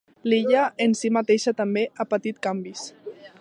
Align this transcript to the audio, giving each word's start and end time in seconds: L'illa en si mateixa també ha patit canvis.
L'illa 0.31 0.63
en 0.85 0.95
si 1.01 1.11
mateixa 1.17 1.53
també 1.61 1.85
ha 2.05 2.09
patit 2.15 2.41
canvis. 2.49 2.89